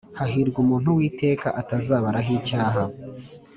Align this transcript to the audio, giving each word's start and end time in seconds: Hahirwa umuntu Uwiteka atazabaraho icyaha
Hahirwa 0.19 0.57
umuntu 0.63 0.87
Uwiteka 0.91 1.47
atazabaraho 1.61 2.29
icyaha 2.39 2.83